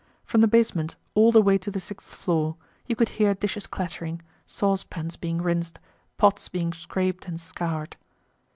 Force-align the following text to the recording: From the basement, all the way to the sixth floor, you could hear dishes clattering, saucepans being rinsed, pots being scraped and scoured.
From 0.25 0.41
the 0.41 0.47
basement, 0.47 0.95
all 1.13 1.31
the 1.31 1.43
way 1.43 1.59
to 1.59 1.69
the 1.69 1.79
sixth 1.79 2.11
floor, 2.11 2.55
you 2.87 2.95
could 2.95 3.09
hear 3.09 3.35
dishes 3.35 3.67
clattering, 3.67 4.23
saucepans 4.47 5.15
being 5.15 5.43
rinsed, 5.43 5.77
pots 6.17 6.49
being 6.49 6.73
scraped 6.73 7.27
and 7.27 7.39
scoured. 7.39 7.97